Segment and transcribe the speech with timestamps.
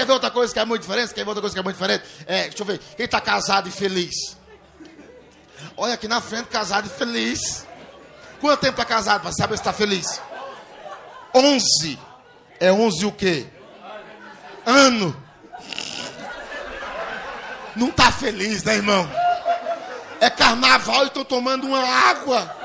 [0.00, 1.12] quer ver outra coisa que é muito diferente?
[1.12, 2.04] Quer ver outra coisa que é muito diferente?
[2.26, 2.78] É, deixa eu ver.
[2.96, 4.36] Quem tá casado e feliz?
[5.76, 7.66] Olha aqui na frente, casado e feliz.
[8.40, 10.20] Quanto tempo tá casado para saber se tá feliz?
[11.34, 11.98] 11.
[12.58, 13.46] É 11 o quê?
[14.64, 15.14] Ano.
[17.76, 19.08] Não tá feliz, né, irmão?
[20.18, 22.56] É carnaval e tô tomando uma água.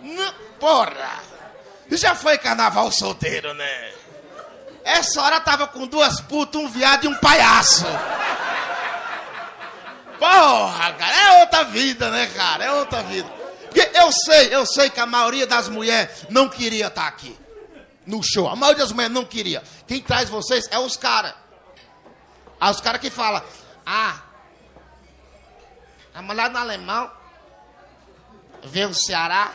[0.00, 1.20] Não, porra.
[1.90, 3.97] Já foi carnaval solteiro, né?
[4.88, 7.84] Essa hora tava com duas putas, um viado e um palhaço.
[10.18, 12.64] Porra, cara, é outra vida, né, cara?
[12.64, 13.28] É outra vida.
[13.64, 17.38] Porque eu sei, eu sei que a maioria das mulheres não queria estar tá aqui.
[18.06, 18.48] No show.
[18.48, 19.62] A maioria das mulheres não queria.
[19.86, 21.34] Quem traz vocês é os caras.
[22.58, 23.42] Ah, os caras que falam,
[23.84, 24.22] ah,
[26.14, 27.10] a mulher no alemão
[28.64, 29.52] vê o Ceará.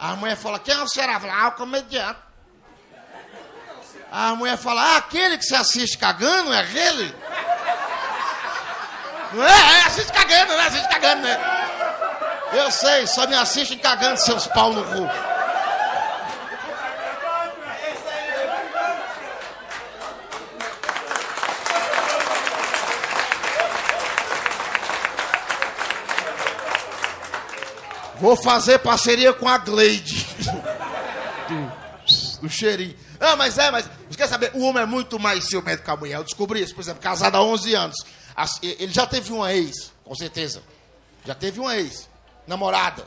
[0.00, 1.20] A mulher fala, quem é o Ceará?
[1.20, 2.25] Fala, ah, o comediante.
[4.18, 7.14] A mulher fala, ah, aquele que você assiste cagando, é aquele?
[9.34, 9.50] Não é?
[9.50, 9.82] é?
[9.84, 10.66] Assiste cagando, né?
[10.66, 11.38] Assiste cagando, né?
[12.54, 15.10] Eu sei, só me assistem cagando seus pau no cu.
[28.18, 30.26] Vou fazer parceria com a Gleide.
[31.46, 32.96] Do, do cheirinho.
[33.20, 33.88] Ah, mas é, mas.
[34.16, 34.50] Você quer saber?
[34.54, 36.16] O homem é muito mais ciumento que a mulher.
[36.16, 37.96] Eu descobri isso, por exemplo, casado há 11 anos.
[38.62, 40.62] Ele já teve uma ex, com certeza.
[41.26, 42.08] Já teve uma ex.
[42.46, 43.06] Namorada.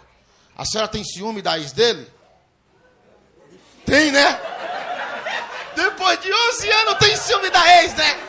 [0.55, 2.07] A senhora tem ciúme da ex dele?
[3.87, 4.39] Tem, né?
[5.75, 8.19] Depois de 11 anos tem ciúme da ex, né?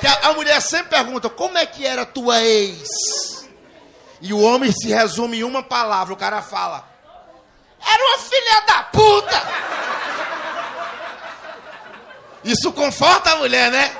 [0.00, 3.46] Que a, a mulher sempre pergunta: como é que era tua ex?
[4.22, 6.14] E o homem se resume em uma palavra.
[6.14, 6.88] O cara fala:
[7.86, 9.77] Era uma filha da puta!
[12.44, 13.96] Isso conforta a mulher, né?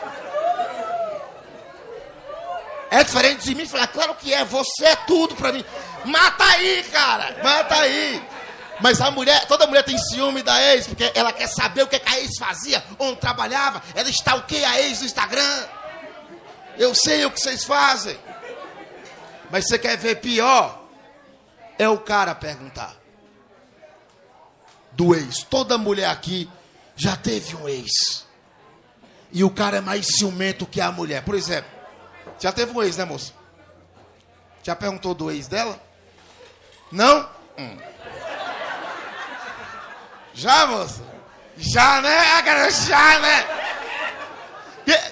[2.91, 5.65] É diferente de mim falar, claro que é, você é tudo pra mim.
[6.05, 8.23] Mata aí, cara, mata aí.
[8.81, 12.01] Mas a mulher, toda mulher tem ciúme da ex, porque ela quer saber o que
[12.05, 13.83] a ex fazia, onde trabalhava.
[13.95, 15.67] Ela está o que a ex no Instagram.
[16.79, 18.19] Eu sei o que vocês fazem.
[19.51, 20.85] Mas você quer ver pior?
[21.79, 22.95] É o cara perguntar.
[24.93, 25.43] Do ex.
[25.43, 26.49] Toda mulher aqui
[26.97, 28.28] já teve um ex.
[29.33, 31.23] E o cara é mais ciumento que a mulher.
[31.23, 31.71] Por exemplo,
[32.39, 33.33] já teve um ex, né, moça?
[34.63, 35.81] Já perguntou do ex dela?
[36.91, 37.29] Não?
[37.59, 37.79] Hum.
[40.35, 41.03] Já, moça?
[41.57, 42.71] Já, né?
[42.71, 43.47] Já, né?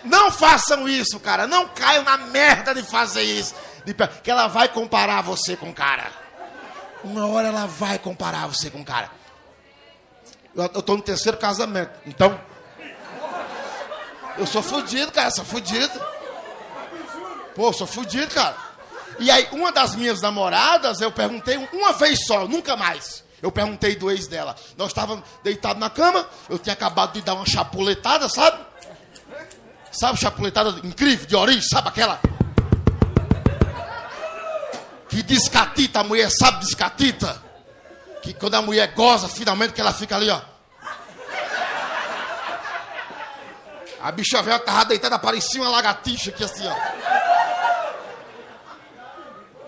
[0.05, 1.47] Não façam isso, cara.
[1.47, 3.55] Não caiam na merda de fazer isso
[4.23, 6.11] que ela vai comparar você com o cara.
[7.05, 9.11] Uma hora ela vai comparar você com o cara.
[10.55, 12.41] Eu, eu tô no terceiro casamento, então.
[14.39, 16.01] Eu sou fudido, cara, sou fudido.
[17.55, 18.57] Pô, sou fudido, cara.
[19.19, 23.25] E aí, uma das minhas namoradas, eu perguntei uma vez só, nunca mais.
[23.43, 24.55] Eu perguntei do ex dela.
[24.77, 28.59] Nós estávamos deitados na cama, eu tinha acabado de dar uma chapuletada, sabe?
[29.91, 32.21] Sabe chapuletada incrível, de origem, sabe aquela?
[35.17, 37.43] que descatita, a mulher sabe descatita.
[38.23, 40.41] Que quando a mulher goza, finalmente que ela fica ali, ó.
[44.07, 46.77] A bicha velha tava deitada, parecia uma lagartixa aqui assim, ó.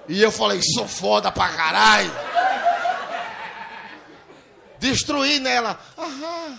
[0.06, 2.12] E eu falei, sou foda pra caralho.
[4.78, 5.76] Destruí nela.
[5.98, 6.56] Aham.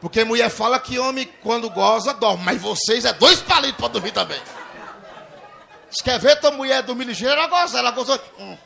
[0.00, 2.42] Porque mulher fala que homem, quando goza, dorme.
[2.42, 4.42] Mas vocês é dois palitos pra dormir também.
[5.88, 7.78] Se quer ver tua mulher dormir ligeiro, ela goza.
[7.78, 8.20] Ela gozou.
[8.40, 8.58] Hum.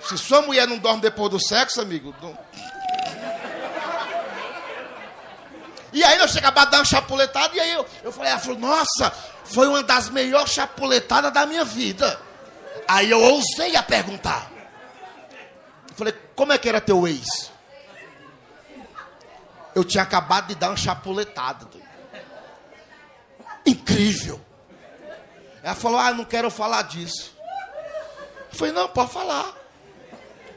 [0.00, 2.12] Se sua mulher não dorme depois do sexo, amigo.
[2.20, 2.36] Não...
[5.94, 8.58] E aí eu cheguei a dar uma chapuletada e aí eu, eu falei, ela falou,
[8.58, 9.12] nossa,
[9.44, 12.20] foi uma das melhores chapuletadas da minha vida.
[12.88, 14.50] Aí eu ousei a perguntar.
[15.88, 17.52] Eu falei, como é que era teu ex?
[19.72, 21.68] Eu tinha acabado de dar uma chapuletada.
[23.64, 24.40] Incrível.
[25.62, 27.34] Ela falou: Ah, não quero falar disso.
[28.52, 29.52] Eu falei: Não, pode falar.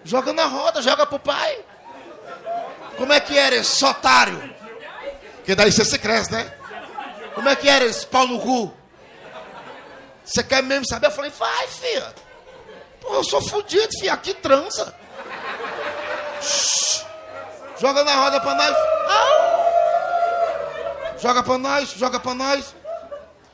[0.03, 1.63] Joga na roda, joga pro pai.
[2.97, 4.56] Como é que era esse otário?
[5.47, 6.53] Que daí você se cresce, né?
[7.33, 8.73] Como é que era esse pau no cu?
[10.25, 11.07] Você quer mesmo saber?
[11.07, 12.13] Eu falei: Vai, filha.
[12.99, 14.11] Pô, eu sou fodido, filha.
[14.11, 14.93] Aqui transa.
[16.41, 17.05] Shhh.
[17.79, 18.75] Joga na roda pra nós.
[19.07, 19.45] Ah.
[21.17, 22.75] Joga pra nós, joga pra nós.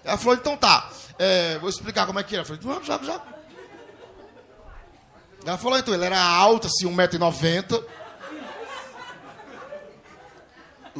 [0.03, 0.89] Ela falou: Então tá.
[1.19, 2.41] É, vou explicar como é que era.
[2.41, 3.21] Eu falei, joga, joga, joga.
[5.45, 7.85] Ela falou, então, ele era alto, assim, 1,90m.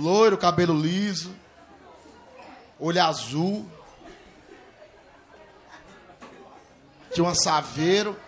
[0.04, 1.34] Loiro, cabelo liso.
[2.78, 3.66] Olho azul.
[7.14, 8.20] Tinha um saveiro.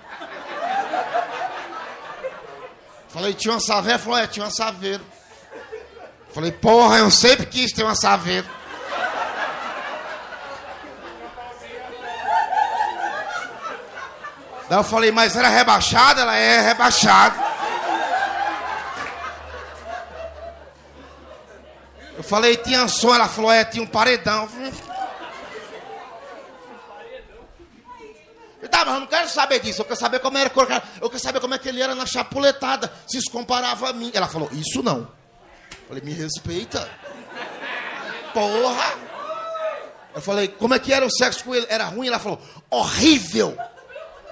[3.10, 4.00] Falei, tinha uma saveira?
[4.00, 5.04] Falou, é, tinha uma saveiro.
[6.34, 8.48] Falei, porra, eu sempre quis ter uma saveiro.
[14.70, 16.22] Daí eu falei, mas era rebaixada?
[16.22, 17.45] Ela é rebaixada.
[22.26, 23.14] Falei, tinha som?
[23.14, 24.50] Ela falou, é, tinha um paredão.
[28.62, 30.52] Eu tá, mas eu não quero saber disso, eu quero saber como era,
[31.00, 34.12] eu quero saber como é que ele era na chapuletada, se se comparava a mim.
[34.14, 35.02] Ela falou, isso não.
[35.72, 36.90] Eu falei, me respeita.
[38.34, 38.98] Porra!
[40.16, 41.68] Eu falei, como é que era o sexo com ele?
[41.70, 42.08] Era ruim?
[42.08, 43.56] Ela falou, horrível.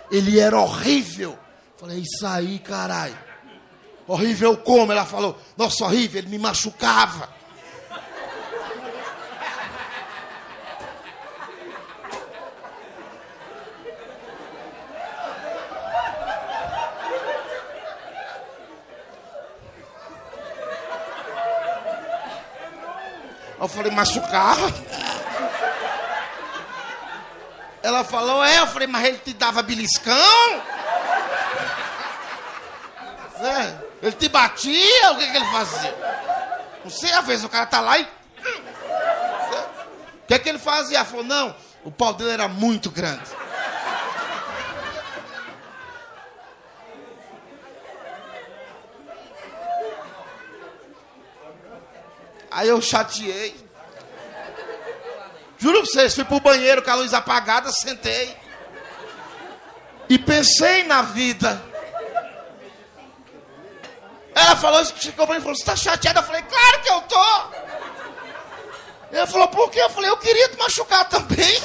[0.09, 1.37] Ele era horrível.
[1.77, 3.17] Falei, isso aí, caralho.
[4.07, 4.91] Horrível como?
[4.91, 7.29] Ela falou, nossa, horrível, ele me machucava.
[23.63, 24.73] Eu falei, machucava.
[27.81, 30.13] Ela falou, é, eu falei, mas ele te dava beliscão?
[33.39, 35.11] É, ele te batia?
[35.13, 35.95] O que, que ele fazia?
[36.83, 38.03] Não sei, às vezes o cara tá lá e.
[38.03, 38.07] O
[40.27, 40.97] que, que ele fazia?
[40.97, 41.55] Ela falou, não,
[41.85, 43.31] o pau dele era muito grande.
[52.53, 53.55] Aí eu chateei.
[55.57, 58.37] Juro pra vocês, fui pro banheiro com a luz apagada, sentei.
[60.07, 61.59] E pensei na vida.
[64.35, 66.19] Ela falou, chegou pra mim e falou, você tá chateada?
[66.19, 67.43] Eu falei, claro que eu tô.
[69.11, 69.79] Ela falou, por quê?
[69.79, 71.59] Eu falei, eu queria te machucar também.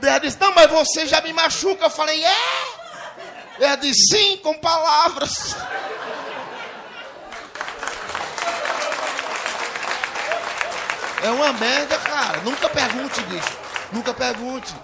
[0.00, 1.86] Ela disse, não, mas você já me machuca.
[1.86, 2.36] Eu falei, é?
[3.60, 5.56] Ela disse, sim, com palavras.
[11.22, 12.40] É uma merda, cara.
[12.40, 13.58] Nunca pergunte, bicho.
[13.92, 14.74] Nunca pergunte.